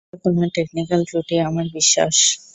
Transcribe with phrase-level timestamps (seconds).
[0.05, 2.15] এটা কোনও টেকনিক্যাল ত্রুটি, আমার বিশ্বাস!